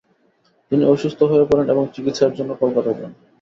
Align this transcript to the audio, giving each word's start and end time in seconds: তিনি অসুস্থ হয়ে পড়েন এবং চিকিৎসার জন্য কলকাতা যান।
তিনি 0.71 0.83
অসুস্থ 0.85 1.19
হয়ে 1.23 1.45
পড়েন 1.45 1.67
এবং 1.69 1.83
চিকিৎসার 1.95 2.35
জন্য 2.37 2.51
কলকাতা 2.61 2.91
যান। 2.93 3.11